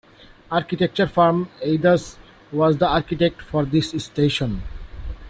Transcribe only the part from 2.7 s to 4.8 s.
the architect for this station.